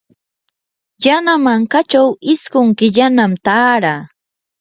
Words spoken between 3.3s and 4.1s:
taaraa.